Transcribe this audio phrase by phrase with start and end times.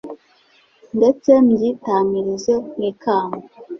[0.97, 3.43] ndetse mbyitamirize nk'ikamba